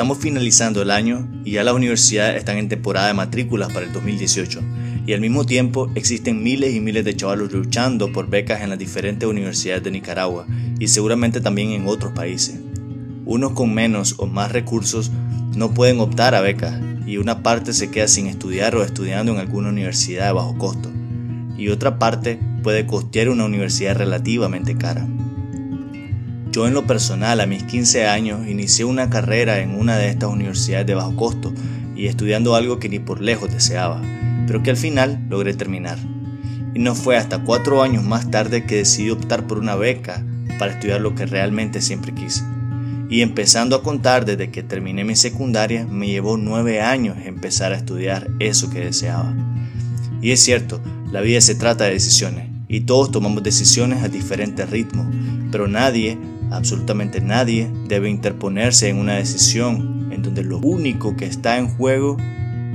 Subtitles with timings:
[0.00, 3.92] estamos finalizando el año y ya las universidades están en temporada de matrículas para el
[3.92, 4.62] 2018
[5.04, 8.78] y al mismo tiempo existen miles y miles de chavalos luchando por becas en las
[8.78, 10.46] diferentes universidades de Nicaragua
[10.78, 12.58] y seguramente también en otros países.
[13.26, 15.10] Unos con menos o más recursos
[15.54, 19.38] no pueden optar a becas y una parte se queda sin estudiar o estudiando en
[19.38, 20.90] alguna universidad de bajo costo
[21.58, 25.06] y otra parte puede costear una universidad relativamente cara.
[26.52, 30.30] Yo en lo personal a mis 15 años inicié una carrera en una de estas
[30.30, 31.54] universidades de bajo costo
[31.94, 34.02] y estudiando algo que ni por lejos deseaba,
[34.48, 35.98] pero que al final logré terminar.
[36.74, 40.24] Y no fue hasta cuatro años más tarde que decidí optar por una beca
[40.58, 42.42] para estudiar lo que realmente siempre quise.
[43.08, 47.76] Y empezando a contar desde que terminé mi secundaria, me llevó nueve años empezar a
[47.76, 49.34] estudiar eso que deseaba.
[50.20, 50.80] Y es cierto,
[51.12, 55.06] la vida se trata de decisiones, y todos tomamos decisiones a diferentes ritmos,
[55.50, 56.18] pero nadie
[56.50, 62.16] Absolutamente nadie debe interponerse en una decisión en donde lo único que está en juego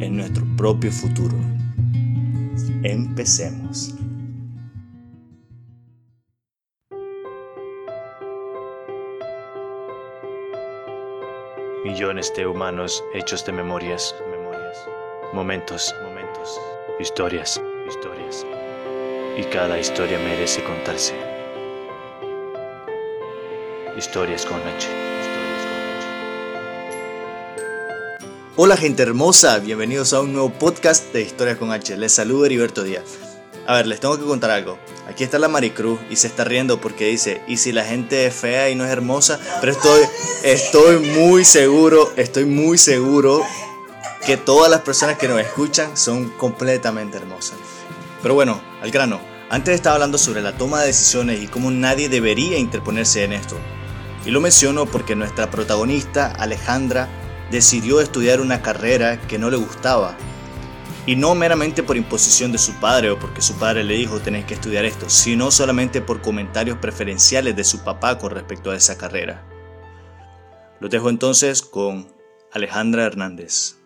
[0.00, 1.36] es nuestro propio futuro.
[2.82, 3.94] Empecemos.
[11.84, 14.78] Millones de humanos hechos de memorias, memorias,
[15.32, 16.60] momentos, momentos,
[16.98, 18.44] historias, historias.
[19.38, 21.39] Y cada historia merece contarse.
[24.00, 24.88] Historias con H.
[28.56, 31.98] Hola gente hermosa, bienvenidos a un nuevo podcast de Historias con H.
[31.98, 33.18] Les saludo Heriberto Díaz.
[33.66, 34.78] A ver, les tengo que contar algo.
[35.06, 38.34] Aquí está la Maricruz y se está riendo porque dice, ¿y si la gente es
[38.34, 39.38] fea y no es hermosa?
[39.60, 40.02] Pero estoy,
[40.44, 43.42] estoy muy seguro, estoy muy seguro
[44.24, 47.58] que todas las personas que nos escuchan son completamente hermosas.
[48.22, 49.20] Pero bueno, al grano.
[49.50, 53.58] Antes estaba hablando sobre la toma de decisiones y cómo nadie debería interponerse en esto.
[54.24, 57.08] Y lo menciono porque nuestra protagonista, Alejandra,
[57.50, 60.16] decidió estudiar una carrera que no le gustaba.
[61.06, 64.44] Y no meramente por imposición de su padre o porque su padre le dijo tenés
[64.44, 68.98] que estudiar esto, sino solamente por comentarios preferenciales de su papá con respecto a esa
[68.98, 69.42] carrera.
[70.78, 72.12] Lo dejo entonces con
[72.52, 73.79] Alejandra Hernández.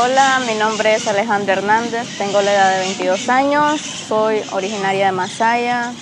[0.00, 5.12] Hola, mi nombre es Alejandra Hernández, tengo la edad de 22 años, soy originaria de
[5.12, 5.92] Masaya.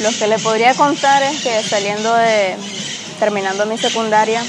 [0.00, 2.56] Lo que le podría contar es que saliendo de,
[3.20, 4.42] terminando mi secundaria,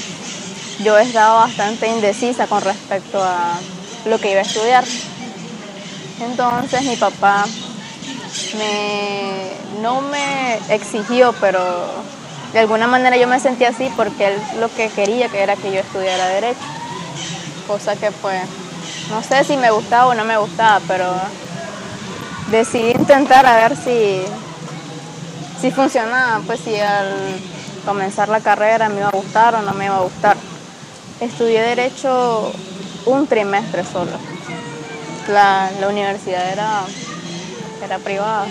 [0.82, 3.52] yo he estado bastante indecisa con respecto a
[4.06, 4.84] lo que iba a estudiar.
[6.20, 7.46] Entonces mi papá
[9.80, 11.60] no me exigió, pero
[12.52, 15.70] de alguna manera yo me sentí así porque él lo que quería que era que
[15.70, 16.79] yo estudiara derecho
[17.70, 18.42] cosa que pues
[19.10, 21.06] no sé si me gustaba o no me gustaba, pero
[22.50, 24.22] decidí intentar a ver si,
[25.60, 27.14] si funcionaba, pues si al
[27.86, 30.36] comenzar la carrera me iba a gustar o no me iba a gustar.
[31.20, 32.52] Estudié derecho
[33.06, 34.18] un trimestre solo.
[35.28, 36.82] La, universidad era,
[37.84, 38.46] era privada.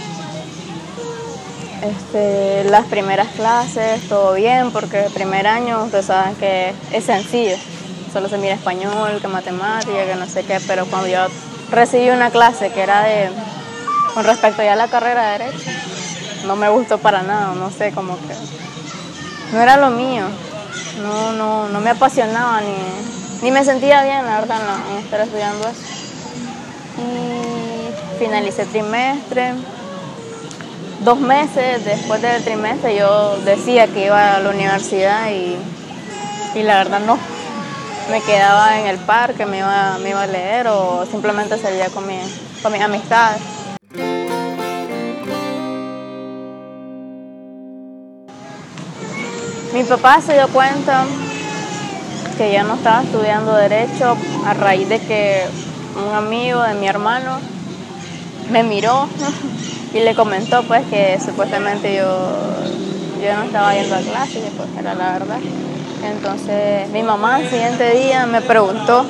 [1.82, 7.58] Este, las primeras clases, todo bien, porque el primer año ustedes saben que es sencillo
[8.12, 11.28] solo se mira español, que matemática, que no sé qué, pero cuando yo
[11.72, 13.30] recibí una clase que era de,
[14.14, 15.72] con respecto ya a la carrera de Derecho,
[16.46, 18.34] no me gustó para nada, no sé, como que
[19.54, 20.26] no era lo mío,
[21.02, 22.76] no, no, no me apasionaba ni,
[23.42, 24.60] ni me sentía bien, la verdad,
[24.92, 25.82] en estar estudiando eso.
[26.98, 29.54] Y finalicé trimestre,
[31.04, 35.56] dos meses después del trimestre yo decía que iba a la universidad y,
[36.56, 37.18] y la verdad no,
[38.10, 42.08] me quedaba en el parque, me iba, me iba a leer o simplemente salía con,
[42.08, 42.18] mi,
[42.62, 43.42] con mis amistades.
[49.74, 51.06] Mi papá se dio cuenta
[52.38, 55.46] que ya no estaba estudiando derecho a raíz de que
[55.96, 57.40] un amigo de mi hermano
[58.50, 59.08] me miró
[59.94, 62.04] y le comentó pues que supuestamente yo,
[63.24, 65.40] yo no estaba yendo a clase pues era la verdad.
[66.04, 69.06] Entonces mi mamá el siguiente día me preguntó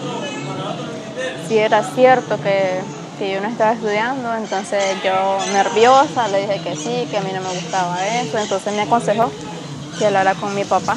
[1.48, 2.80] si era cierto que,
[3.20, 5.12] yo no estaba estudiando, entonces yo
[5.52, 9.32] nerviosa le dije que sí, que a mí no me gustaba eso, entonces me aconsejó
[9.98, 10.96] que hablara con mi papá.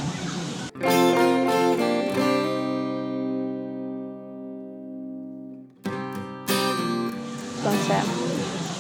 [7.57, 7.97] Entonces,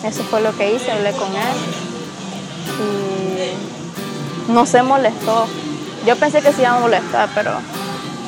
[0.05, 1.56] eso fue lo que hice, hablé con él
[4.49, 5.47] y no se molestó,
[6.06, 7.52] yo pensé que se iba a molestar, pero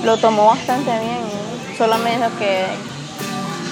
[0.05, 1.25] lo tomó bastante bien.
[1.77, 2.67] Solo me dijo que,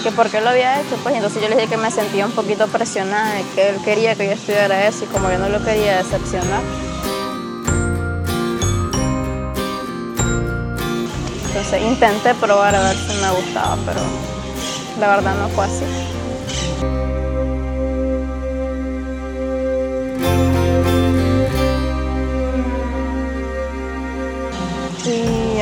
[0.02, 2.32] que por qué lo había hecho, pues entonces yo le dije que me sentía un
[2.32, 5.98] poquito presionada, que él quería que yo estudiara eso y como yo no lo quería
[5.98, 6.62] decepcionar.
[11.46, 14.00] Entonces intenté probar a ver si me gustaba, pero
[14.98, 15.84] la verdad no fue así.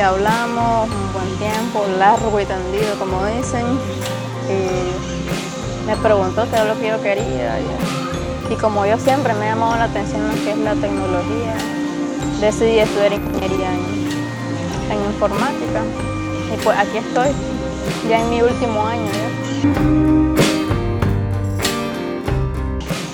[0.01, 3.65] Hablamos un buen tiempo, largo y tendido, como dicen.
[4.49, 7.59] Y me preguntó qué era lo que yo quería.
[8.49, 11.55] Y, como yo siempre me ha llamado la atención lo que es la tecnología,
[12.41, 13.73] decidí estudiar ingeniería
[14.89, 15.83] en, informática.
[16.51, 17.29] Y pues aquí estoy,
[18.09, 19.11] ya en mi último año.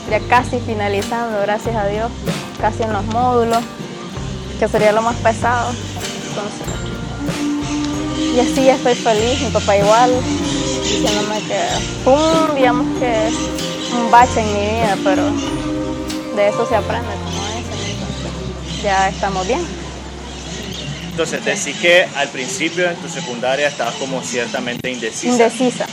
[0.09, 2.09] Ya, ya casi finalizando, gracias a Dios,
[2.61, 3.61] casi en los módulos,
[4.57, 5.73] que sería lo más pesado.
[6.37, 6.67] Entonces,
[8.35, 10.11] y así estoy feliz, mi papá igual,
[10.83, 11.59] diciéndome que
[12.03, 13.29] fue un, digamos que
[13.95, 15.23] un bache en mi vida, pero
[16.35, 19.61] de eso se aprende, como dicen, entonces ya estamos bien.
[21.09, 25.29] Entonces, decís que al principio en tu secundaria estabas como ciertamente indecisa.
[25.33, 25.87] Indecisa,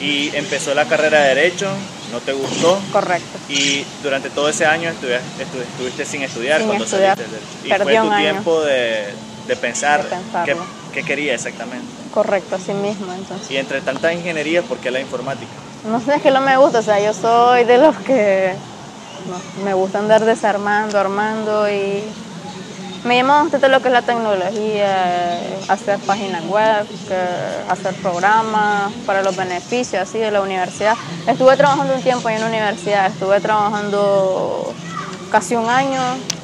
[0.00, 1.68] Y empezó la carrera de Derecho,
[2.10, 2.80] no te gustó.
[2.92, 3.38] correcto.
[3.50, 7.18] Y durante todo ese año estuvi- estu- estuviste sin estudiar Sin cuando estudiar.
[7.18, 8.16] saliste Y Perdí fue tu año.
[8.16, 9.04] tiempo de,
[9.46, 10.08] de pensar
[10.44, 10.56] qué,
[10.92, 11.86] qué quería exactamente.
[12.12, 13.50] Correcto, así mismo, entonces.
[13.50, 15.52] Y entre tantas ingenierías, ¿por qué la informática?
[15.84, 18.54] No sé, es que no me gusta, o sea, yo soy de los que
[19.28, 22.02] no, me gusta andar desarmando, armando y
[23.04, 26.86] me llama bastante lo que es la tecnología, hacer páginas web,
[27.68, 30.96] hacer programas para los beneficios así de la universidad.
[31.26, 34.72] Estuve trabajando un tiempo en la universidad, estuve trabajando
[35.30, 36.00] casi un año,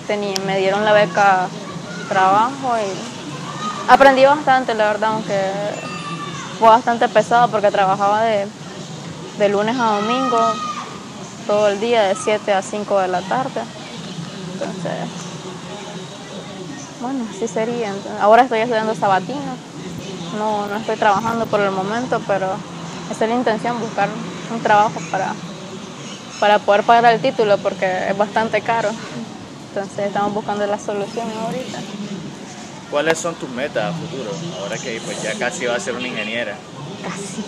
[0.06, 1.48] tenía, me dieron la beca
[2.08, 5.50] trabajo y aprendí bastante, la verdad, aunque
[6.58, 8.46] fue bastante pesado porque trabajaba de,
[9.38, 10.38] de lunes a domingo,
[11.46, 13.62] todo el día, de 7 a 5 de la tarde.
[14.52, 14.92] Entonces,
[17.00, 17.88] bueno, así sería.
[17.88, 19.56] Entonces, ahora estoy estudiando sabatino,
[20.36, 22.48] no, no estoy trabajando por el momento, pero
[23.10, 24.08] esa es la intención, buscar
[24.52, 25.32] un trabajo para,
[26.40, 28.90] para poder pagar el título porque es bastante caro.
[29.82, 31.78] Entonces estamos buscando la solución ahorita.
[32.90, 34.30] ¿Cuáles son tus metas a futuro?
[34.60, 36.56] Ahora que pues, ya casi vas a ser una ingeniera.
[37.02, 37.44] casi.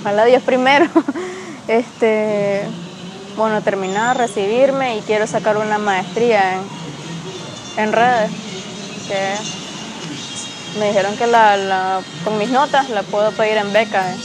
[0.00, 0.86] Ojalá Dios primero.
[1.68, 2.62] Este,
[3.36, 6.60] bueno, terminar, recibirme y quiero sacar una maestría en,
[7.84, 8.30] en redes.
[9.06, 14.12] Que me dijeron que la, la- con mis notas la puedo pedir en beca.
[14.12, 14.16] eh.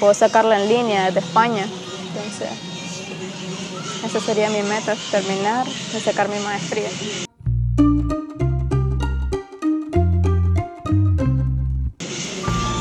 [0.00, 1.64] Puedo sacarla en línea desde España.
[2.08, 2.48] Entonces,
[4.06, 6.88] esa sería mi meta, terminar y sacar mi maestría.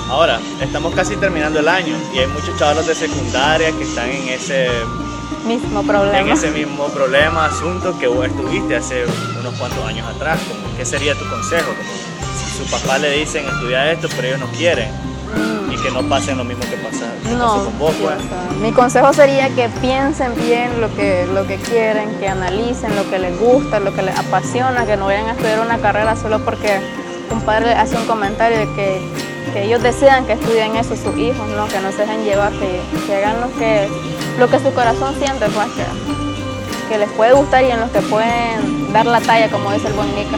[0.09, 4.29] Ahora, estamos casi terminando el año y hay muchos chavalos de secundaria que están en
[4.29, 4.69] ese,
[5.45, 6.33] Mismo en problema.
[6.33, 9.03] ese mismo problema, asunto que vos estuviste hace
[9.39, 10.39] unos cuantos años atrás.
[10.47, 11.65] Como, ¿Qué sería tu consejo?
[11.67, 11.91] Como,
[12.37, 14.89] si su papá le dicen estudia esto, pero ellos no quieren
[15.71, 18.15] y que no pasen lo mismo que pasa, que No, con vos, pues.
[18.61, 23.19] mi consejo sería que piensen bien lo que, lo que quieren, que analicen lo que
[23.19, 26.79] les gusta, lo que les apasiona, que no vayan a estudiar una carrera solo porque
[27.31, 29.01] un padre hace un comentario de que,
[29.53, 31.67] que ellos desean que estudien eso sus hijos, ¿no?
[31.67, 33.89] que no se dejen llevar, que, que hagan lo que,
[34.37, 38.01] lo que su corazón siente, pues, que, que les puede gustar y en los que
[38.01, 40.37] pueden dar la talla, como dice el buen Nica.